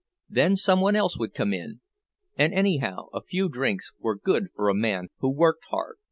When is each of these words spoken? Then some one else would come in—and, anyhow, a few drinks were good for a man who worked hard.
Then 0.27 0.55
some 0.55 0.81
one 0.81 0.95
else 0.95 1.15
would 1.19 1.31
come 1.35 1.53
in—and, 1.53 2.53
anyhow, 2.55 3.09
a 3.13 3.21
few 3.21 3.47
drinks 3.49 3.91
were 3.99 4.17
good 4.17 4.47
for 4.55 4.67
a 4.67 4.73
man 4.73 5.09
who 5.19 5.31
worked 5.31 5.65
hard. 5.69 5.97